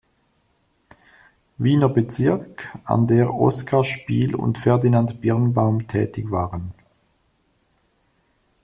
Wiener 1.59 1.87
Bezirk, 1.87 2.75
an 2.85 3.05
der 3.05 3.35
Oskar 3.35 3.83
Spiel 3.83 4.33
und 4.33 4.57
Ferdinand 4.57 5.21
Birnbaum 5.21 5.87
tätig 5.87 6.31
waren. 6.31 6.73